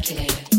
Perkulator. 0.00 0.50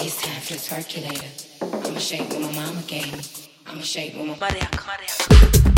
It's 0.00 0.22
time 0.22 0.40
for 0.42 0.52
the 0.52 0.60
Perkulator. 0.60 1.86
I'm 1.86 1.96
a 1.96 2.00
shape 2.00 2.28
when 2.30 2.42
my 2.42 2.52
mama 2.52 2.82
gave 2.86 3.10
me. 3.10 3.22
I'm 3.66 3.78
a 3.78 3.82
shape 3.82 4.14
when 4.16 4.28
my 4.28 4.36
mama 4.36 4.52
gave 4.52 5.77